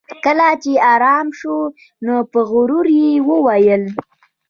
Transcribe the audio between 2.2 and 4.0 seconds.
په غرور یې وویل